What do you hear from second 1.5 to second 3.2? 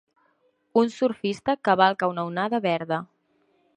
cavalca una onada verda.